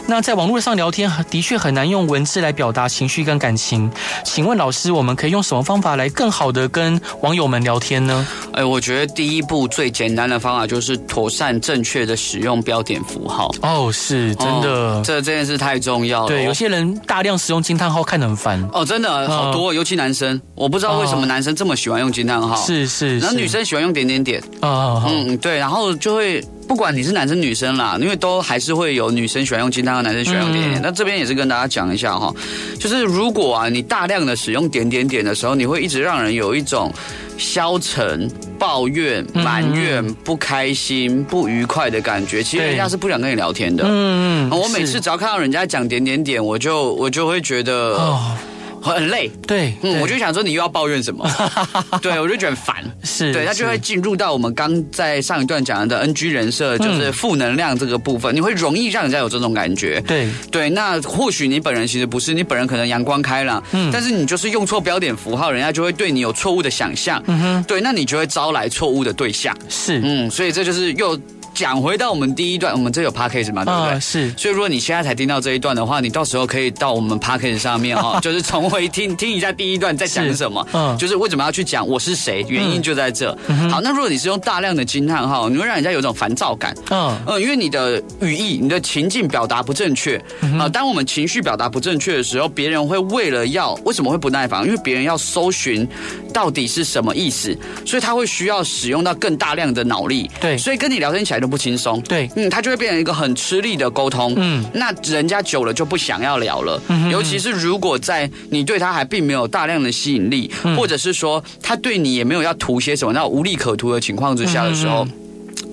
[0.07, 3.89] 那在网络上聊天的确很难用文字来表达情绪跟感情，
[4.25, 8.27] 请问老师，我们可以用什么方法来更好的跟网友们聊天呢？
[8.51, 13.49] 哎，我觉得第一步最简单的方法就是妥善正确的使用标点符号。
[13.61, 16.27] 哦，是真的，哦、这这件事太重要了。
[16.27, 18.61] 对，有些人大量使用惊叹号，看得很烦。
[18.73, 22.53] 哦，真的好多，哦、尤其男生，我不知道为什么男生这么喜欢用惊叹号。
[22.57, 24.41] 是是，然后女生喜欢用点点点。
[24.59, 26.43] 啊、哦，嗯，对，然后就会。
[26.67, 30.81] 不管你是男生女生啦，因为都还是会有女生喜欢用惊叹和，男生喜欢用点点点。
[30.81, 32.33] 那、嗯、这边也是跟大家讲一下哈，
[32.79, 36.91] 就是如果啊你大量的使用点点点的时候，你会一直让人有一种
[37.37, 42.41] 消沉、抱怨、埋怨、不开心、不愉快的感觉。
[42.41, 43.83] 其实人家是不想跟你聊天的。
[43.85, 44.59] 嗯嗯。
[44.59, 47.95] 我每次只要看到人家讲点点点，我就我就会觉得。
[47.97, 48.35] 哦
[48.83, 51.25] 很累，对，嗯，我就想说你又要抱怨什么？
[52.01, 60.27] 对，我就觉得很烦，是对，他就会进入到我们刚在上一段讲的 NG 人设，就是负能量这个部分，嗯、你会容易让人家有这种感觉，对。
[60.51, 60.69] 对。
[60.69, 71.17] 那或许你本人其实不是，你本人可能阳光开朗，嗯，但是你就是用错标点符号，人家就会对你有错误的想象，嗯哼，对，那你就会招来错误的对象，是，嗯，所以这就是又。
[71.53, 73.93] 讲回到我们第一段，我们这有 podcast 嘛，对不对？
[73.95, 74.33] 哦、是。
[74.37, 80.65] 所以如果你现在才听到这一段的话，你到时候可以到我们 podcast 上面哈， 就是重回听听一下第一段在讲什么。
[80.73, 80.97] 嗯。
[80.97, 83.35] 就是为什么要去讲我是谁，原因就在这。
[83.47, 86.75] 嗯、好，那如果你是用大量的惊叹号，你会让人家有一种烦躁感。
[86.89, 87.15] 嗯。
[87.25, 90.17] 呃，因为你的语义、你的情境表达不正确。
[90.59, 94.65] 啊，当我们情绪表达不正确的时候，别人会为了要为什么会不耐烦？
[94.65, 95.87] 因为别人要搜寻
[96.33, 100.29] 到底是什么意思，所以他会需要使用到更大量的脑力。
[100.41, 100.57] 对。
[100.57, 102.01] 所以跟你聊天起来都不轻松。
[102.01, 102.27] 对。
[102.35, 104.33] 嗯，他就会变成一个很吃力的沟通。
[104.37, 106.81] 嗯，那人家久了就不想要聊了。
[106.87, 115.05] 嗯，尤其是如果在你对他还并没有大量的吸引力，嗯、或者是说他对你也没有要图些什么，那无利可图的情况之下的时候，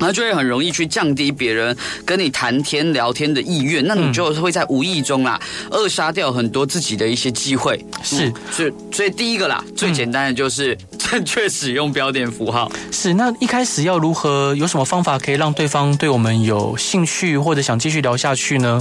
[0.01, 3.87] 那、嗯、就会很容易去降低别人跟你谈天聊天的意愿。
[3.87, 7.79] 那你就会在无意中啦扼杀掉很多自己的一些机会。
[8.03, 10.77] 是，嗯、所以所以第一个啦，最简单的就是。
[11.11, 13.13] 正确使用标点符号是。
[13.15, 14.55] 那一开始要如何？
[14.55, 18.81] 有什么方法可以让对方对我们有兴趣，或者想继续聊下去呢？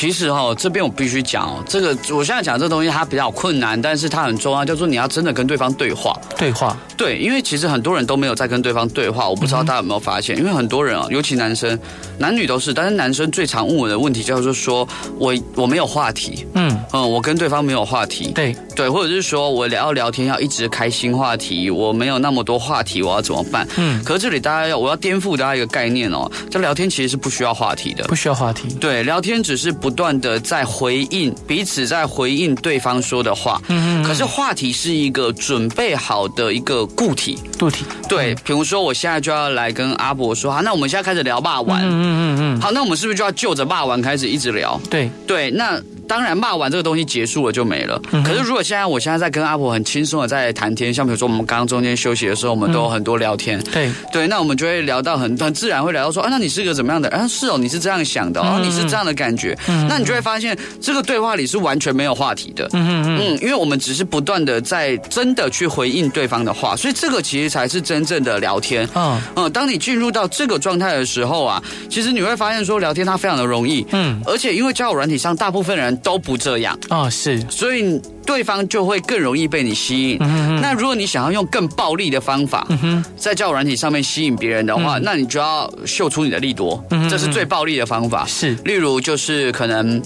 [0.00, 6.18] 其实哈，这边我必须讲哦，这个我现在讲这东西它比较困难，但是它很重要，叫做你要真的跟对方对话。
[6.38, 11.78] 对话，对，因为其实很多人都没有在跟对方对话，我不知道大家有没有发现，因为很多人啊，尤其男生，
[12.16, 16.74] 男女都是，但是男生最常问我的问题叫做说，我我没有话题，嗯。
[16.94, 18.56] 嗯，我跟对方没有话题，对。
[18.74, 23.68] 对，或者是说我聊聊天要一直开新话题，我没有那么多话题，我要怎么办？
[23.76, 29.89] 嗯，可是这里大家要我要颠覆大家一个概念哦，这聊天其实是不需要话题的，不需要话题，对，聊天只是不。
[29.90, 33.60] 不断的在回应彼此，在回应对方说的话。
[33.66, 34.04] 嗯嗯。
[34.04, 37.36] 可是话题是一个准备好的一个固体。
[37.58, 37.84] 固体。
[38.08, 41.80] 对，比如说我现在就要来跟阿伯说，好，那我们现在开始聊霸王。
[41.80, 42.60] 嗯嗯嗯嗯。
[42.60, 44.80] 好，那我们是不是就要就着霸王开始一直聊？
[44.88, 45.82] 对对，那。
[46.10, 48.02] 当然骂完这个东西结束了就没了。
[48.10, 53.60] 嗯、可是如果现在我现在在跟阿婆很轻松的在谈天，像比如说我们刚刚中间休息的时候，我们都有很多聊天。
[53.60, 57.08] 嗯、对对，那我们就会聊到很很自然会聊到说，啊，那你是个怎么样的？
[57.10, 59.56] 啊，是哦，你是这样想的哦，你是这样的感觉。
[59.68, 62.68] 嗯、那你就会发现这个对话里是完全没有话题的。
[62.72, 68.88] 嗯嗯嗯，因为我们只是不断的在真的去回应对方的话，所以这个其实才是真正的聊天。
[68.96, 73.86] 嗯嗯，当你进入到这个状态的时候啊，其实你会发现说聊天它非常的容易。
[73.92, 76.78] 嗯，而且因为交友软体上大部分人都不这样。
[76.88, 80.18] 啊、哦，是，所以对方就会更容易被你吸引。
[80.20, 86.82] 嗯、那如果你想要用更暴力的方法，嗯、在交友软体上面吸引别人的话，嗯、那你就要秀出你的利多。
[86.90, 88.24] 嗯、这是最暴力的方法。
[88.26, 90.02] 是，例如就是可能。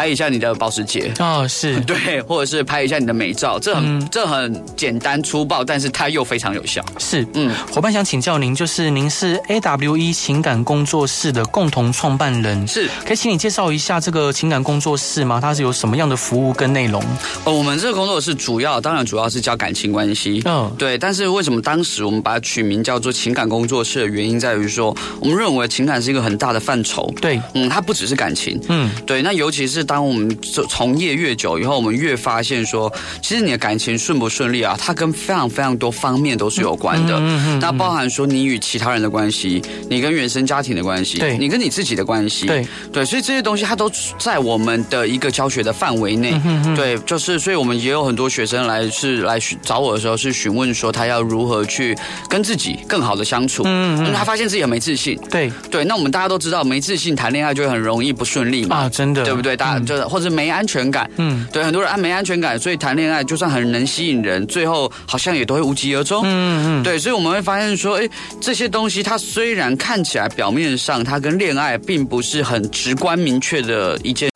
[0.00, 1.12] 拍一下你的保时捷。
[1.18, 1.78] 哦，是。
[1.84, 6.82] 对，或者是拍一下你的美照，这很、嗯、这很简单粗暴，但是它又非常有效。
[6.98, 15.38] 是，嗯，伙伴想请教您，就是您是 AWE 情感工作室的共同创办人，是，可以请你介绍一下这个情感工作室吗？
[15.38, 17.02] 它是有什么样的服务跟内容？
[17.44, 20.96] 哦，我们这个工作室主要，当然主要是教感情关系，嗯、哦，对。
[20.96, 29.20] 但是为什么当时我们把它取名叫做情感工作室的原因，在于说，我们认为情感是一个很大的范畴，对，嗯，它不只是感情，嗯，对。
[29.20, 37.16] 那尤其是当我们从业越久以后，我们越发现说，其实你的感情顺不顺利啊，它跟非常非常多方面都是有关的。
[37.16, 46.34] 嗯嗯嗯、那包含说你与其他人的关系，你跟原生家庭的关系，对，你跟你自己的关系，对对，所以这些东西它都在我们的一个教学的范围内。
[46.44, 51.98] 嗯嗯、对，就是所以我们也有很多学生来是来找我的时候是询问说他要如何去
[52.28, 53.64] 跟自己更好的相处。
[53.66, 55.18] 嗯，因为他发现自己很没自信。
[55.28, 58.76] 对对，那我们大家都知道，没自信谈恋爱就会很容易不顺利嘛。
[58.76, 59.56] 啊，真的，对不对？
[59.56, 61.10] 大家就是、嗯、或者没安全感。
[61.16, 66.22] 嗯，对，很多人啊没安全感，所以谈恋爱就算很能吸引人，最后好像也都会无疾而终。
[66.24, 68.08] 嗯嗯，对，所以我们会发现说，哎，
[68.40, 74.28] 这些东西它虽然看起来表面上它跟恋爱并不是很直观明确的一件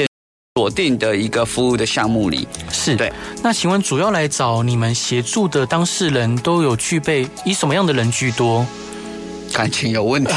[0.56, 3.12] 锁定的一个服务的项目里，是对。
[3.42, 8.64] 那请问主要来找你们协助的当事人都有具备以什么样的人居多？
[9.54, 10.32] 感情有问题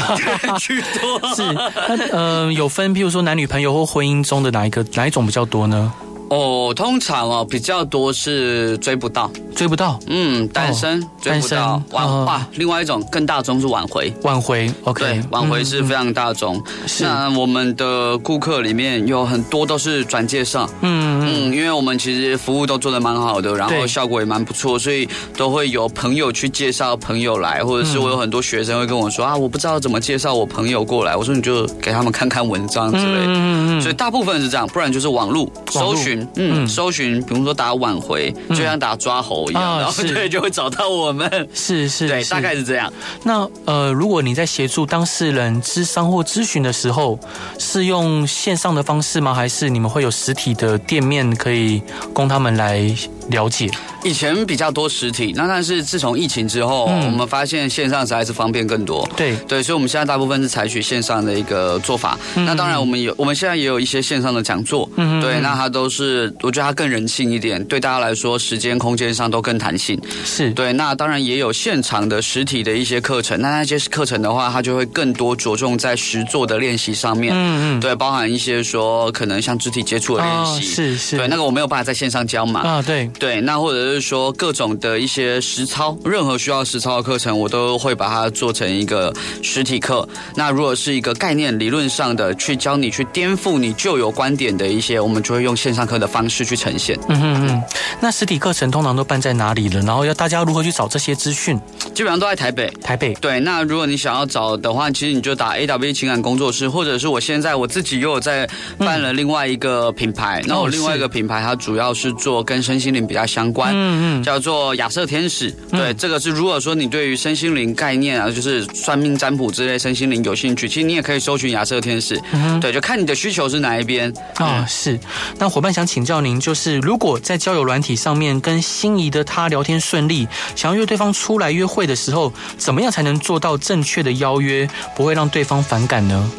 [0.58, 5.92] 居多 是，那呃有分，譬如说男女朋友或婚姻中的哪一个哪一种比较多呢？
[6.30, 16.56] 哦，通常哦比较多是追不到，追不到，嗯，单身、哦、追不到，挽哇、呃，另外一种更大宗是挽回，挽回，OK，对，挽回是非常大宗。
[16.66, 35.50] 嗯嗯、那我们的顾客里面有很多都是转介绍，嗯嗯，因为我们其实服务都做的蛮好的，然后效果也蛮不错，所以都会有朋友去介绍朋友来，或者是我有很多学生会跟我说、嗯、啊，我不知道怎么介绍我朋友过来，我说你就给他们看看文章之类的，嗯嗯嗯，所以大部分是这样，不然就是网络。
[35.70, 36.17] 搜寻。
[36.36, 41.48] 嗯，搜寻，比如说打挽回，就像打抓猴一样，嗯、然后对，就会找到我们。
[41.54, 42.92] 是是，对，大概是这样。
[43.22, 47.18] 那呃，如果你在协助当事人咨商或咨询的时候，
[47.58, 49.34] 是用线上的方式吗？
[49.34, 52.82] 还是你们会有实体的店面可以供他们来
[53.30, 53.70] 了解？
[54.04, 59.06] 以前比较多实体，那但是自从疫情之后，嗯、我们发现线上实在是方便更多。
[59.16, 62.16] 对对，所以我们现在大部分是采取线上的一个做法。
[62.36, 64.88] 嗯、那当然，我们有我们现在也有一些线上的讲座。
[64.96, 70.00] 嗯对，那它都是我觉得它更人性一点，对大家来说时间空间上都更弹性。
[70.24, 73.38] 是对，那当然也有现场的实体的一些课程。
[73.40, 77.34] 那那些课程的话，它就会更多着重在实作的练习上面。
[77.34, 80.52] 嗯嗯，对，包含一些说可能像肢体接触的练习。
[80.52, 82.60] 哦、是是，对，那个我没有办法在线上教嘛。
[82.60, 90.08] 啊，对对，那或者是说各种的一些实操，任何需要实操的课程，我都会把它做成一个实体课。
[90.36, 96.96] 那如果是一个概念理论上的，去教你去颠覆你旧有观点的一些，我们就会用线上课的方式去呈现。
[97.08, 97.62] 嗯嗯嗯。
[98.00, 99.80] 那实体课程通常都办在哪里了？
[99.80, 101.58] 然后要大家如何去找这些资讯？
[101.92, 102.68] 基本上都在台北。
[102.80, 103.12] 台北。
[103.14, 103.40] 对。
[103.40, 110.40] 那如果你想要找的话，其实你就打 AWE 情感工作室，或者是我现在我自己又有在办了另外一个品牌。
[110.46, 113.72] 那、嗯、我另外一个品牌，它主要是做跟身心灵比较相关。
[113.74, 114.22] 嗯嗯。
[114.22, 114.68] 叫做。
[114.76, 122.20] 亚瑟天使，对，这个是如果说你对于身心灵概念啊，就是算命占卜之类身心灵有兴趣，其实你也可以搜寻亚瑟天使，
[122.60, 124.64] 对，就看你的需求是哪一边啊。
[124.66, 125.00] 是，
[125.38, 136.30] 那伙伴想请教您，就是如果在交友软体上面跟心仪的他聊天顺利，想要约对方出来约会的时候，怎么样才能做到正确的邀约，不会让对方反感呢？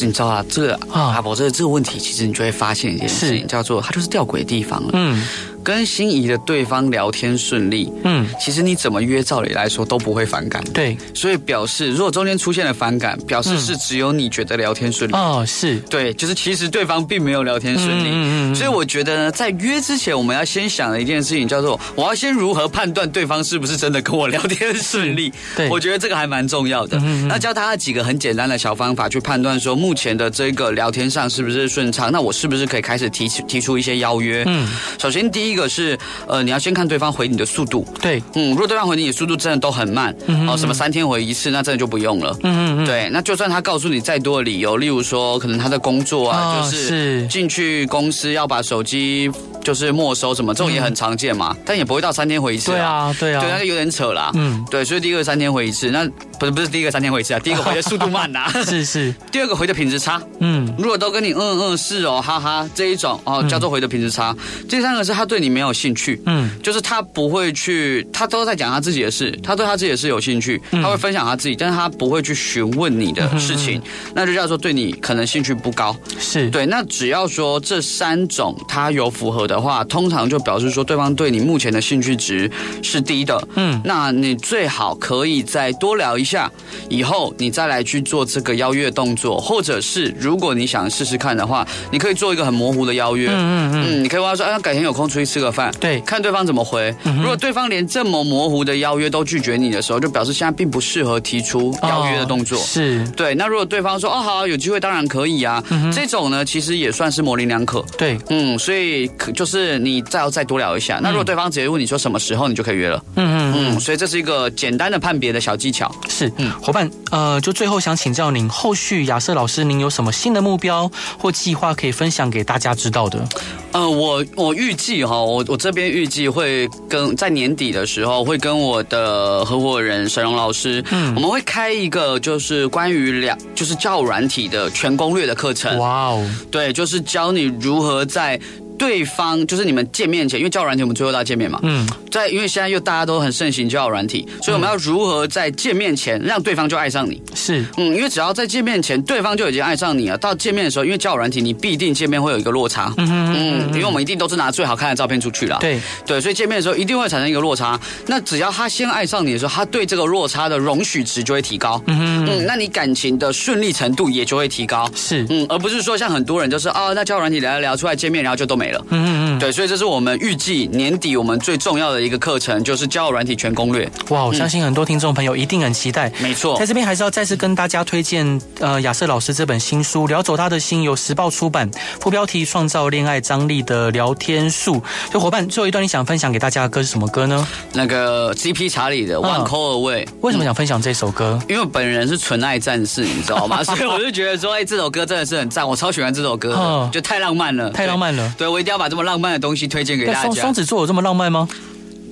[0.00, 4.90] 你知道啊，这个啊，阿伯，这个这个问题，其实你就会发现一件事情，叫做它就是吊诡的地方了。
[4.94, 5.22] 嗯。
[5.62, 10.62] 跟心仪的对方聊天顺利，嗯，其实你怎么约，照理来说都不会反感。
[10.72, 15.14] 对，所以表示如果中间出现了反感，表示是只有你觉得聊天顺利。
[15.14, 18.08] 哦，是对，就是其实对方并没有聊天顺利。
[18.08, 18.54] 嗯嗯。
[18.54, 25.32] 所以我觉得呢，在约之前，我们要先想的一件事情叫做，我要先如何判断对方是不是真的跟我聊天顺利。
[25.56, 26.96] 对，我觉得这个还蛮重要的。
[26.98, 27.28] 嗯嗯。
[27.28, 32.10] 那教大家几个很简单的小方法去判断说，目前的这个聊天上是不是顺畅？
[32.12, 34.44] 那我是不是可以开始提提出一些邀约？
[34.46, 37.86] 嗯，首先第一个是，呃，你要先看对方回你的速度。
[38.00, 42.36] 对，嗯，如果对方回你的速度真的都很慢，嗯，哦，什么三天回一次，那真的就不用了。
[42.42, 49.30] 嗯嗯，对，那就算他告诉你再多的理由，例如说可能他的工作啊，哦、就是进去公司要把手机
[49.62, 52.70] 就是没收什么，这种也很常见嘛，嗯、但也不会到三天回一次。
[52.72, 54.30] 对啊，对啊，对，那就有点扯啦。
[54.34, 60.20] 嗯，对，所以第一个三天回一次，那不是不是第一个三天回一次啊，第一个回的速度慢呐、啊，是 是， 第二个回的品质差。
[60.40, 64.34] 嗯，如果都跟你嗯嗯是哦哈哈这一种哦，叫做回的品质差。
[64.38, 66.20] 嗯、第三个是他对你没有兴趣。
[66.26, 73.82] 嗯，就是他不会去，他都在讲他自己的事，他对他自己的事有兴趣，他会分享他自己，但是他不会去询问你的事情，
[74.14, 75.96] 那就叫做对你可能兴趣不高。
[76.18, 82.50] 是对，那只要说这三种他有符合的话，通常就表示说对方对你目前的兴趣值
[82.82, 83.42] 是低的。
[83.56, 86.50] 嗯，那你最好可以再多聊一下，
[86.88, 93.28] 以后你再来去做这个邀约动作，或者是如果你想试试看的话，你可以做一个很模糊的邀约。
[93.30, 95.72] 嗯嗯嗯，你可以问他说，哎，改天有空出去吃个饭。
[95.80, 96.94] 对，看对方怎么回。
[97.04, 102.58] 如果对方连这么模糊的邀约都拒绝你的时候，就表示现在并不适合提出邀约的动作。
[102.58, 103.34] 是对。
[103.34, 105.62] 那如果对方说，哦好，有机会当然可以啊，
[105.92, 107.82] 这种呢其实也算是模棱两可。
[107.96, 111.00] 对，嗯，所以可就是你再要再多聊一下。
[111.02, 113.02] 那如果对方直接问你说什么时候，你就可以约了。
[113.16, 115.90] 嗯嗯嗯，所以这是一个简单的判别的小技巧。
[116.08, 123.26] 是，嗯，伙伴，呃，就最后想请教您，后续亚瑟老师，您有什么新的目标或计划可以分享给大家知道的？
[123.72, 135.78] 呃，我我预计哈，我我这边预计会跟在年底的时候会跟我的合伙人沈荣老师，嗯，我们会开一个就是关于两就是教软体的全攻略的课程。
[135.78, 138.40] 哇哦，对，就是教你如何在。
[138.82, 141.60] 对方就是你们见面前，因为交友软体我们最后都要见面嘛。
[141.62, 147.22] 嗯，在因为现在又大家都很盛行交友软体，所以我们要如何在见面前让对方就爱上你？
[147.32, 152.92] 是，嗯，因为只要在见面前对方就已经爱上你了，到见面的时候，因为交友软体你必定见面会有一个落差。
[152.96, 155.58] 嗯嗯嗯，因为我们一定都是拿最好看的照片出去了。
[155.60, 157.78] 对对，所以见面的时候一定会产生一个落差。
[158.06, 161.80] 那只要他先爱上你的时候，他对这个落差的容许值就会提高。
[161.86, 164.90] 嗯嗯，那你感情的顺利程度也就会提高。
[164.96, 168.71] 是，嗯，而不是说像很多人就是哦，那交友软体聊一聊出来见面，然后就都没了。
[168.90, 173.88] 嗯嗯嗯，对，所以这是我们预计年底我们最重要的一个课程，就是交友软体全攻略。
[174.10, 176.12] 哇，我相信很多听众朋友一定很期待。
[176.20, 181.70] 没错，在这边还是要再次跟大家推荐，呃，亚瑟老师这本新书《聊走他的心》，由时报出版，
[182.00, 184.76] 副标题《创造恋爱张力的聊天术》。
[185.12, 187.46] 就伙伴，最后一段你想分享给大家的歌是什么歌呢？
[187.72, 190.04] 那个 GP 查理的《One Call Away》。
[190.20, 191.38] 为什么想分享这首歌？
[191.48, 193.62] 因为本人是纯爱战士，你知道吗？
[193.64, 198.32] 所以我就觉得说，哎，这首歌真的是很赞，我超喜欢这首歌，就太浪漫了，太浪漫了。
[198.38, 200.22] 对，我一定要把这么浪漫的东西推荐给大家。
[200.22, 201.46] 双双子座有这么浪漫吗？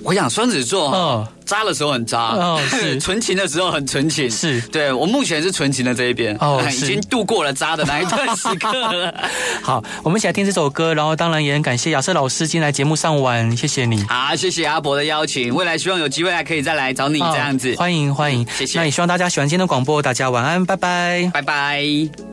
[0.03, 9.14] 我想双子座，嗯，渣的时候很渣，哦， 是纯情的时候很纯情，是对我目前是纯情的这一边，哦， 已经度过了渣的那一段时刻了。
[9.61, 14.03] 好，我们一起来听这首歌，然后当然也很感谢亚瑟老师今天来节目上玩，谢谢你。
[14.05, 18.78] 好，谢谢阿伯的邀请，未来希望有机会还可以再来找你这样子，欢迎欢迎，谢谢。
[18.78, 22.30] 那也希望大家喜欢今天的广播，大家晚安，拜拜，拜拜。